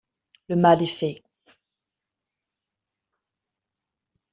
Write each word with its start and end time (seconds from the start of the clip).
Le 0.49 0.55
mal 0.55 0.81
est 0.81 0.87
fait 0.87 1.21